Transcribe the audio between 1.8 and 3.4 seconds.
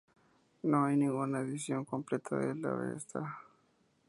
completa del "Avesta".